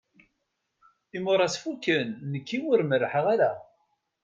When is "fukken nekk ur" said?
1.61-2.79